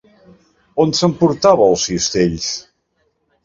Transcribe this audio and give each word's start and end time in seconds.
On 0.83 0.93
s'emportava 1.01 1.67
els 1.75 1.87
cistells? 1.91 2.51